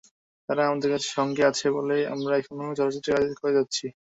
তাঁরা 0.49 0.63
আমাদের 0.67 0.91
সঙ্গে 1.09 1.43
আছে 1.49 1.67
বলেই 1.77 2.03
আমরা 2.13 2.33
এখনো 2.37 2.63
চলচ্চিত্রে 2.79 3.11
কাজ 3.15 3.29
করে 3.39 3.53
যাচ্ছি। 3.57 3.85